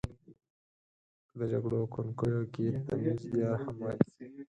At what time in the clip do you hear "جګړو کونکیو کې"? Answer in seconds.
1.51-2.65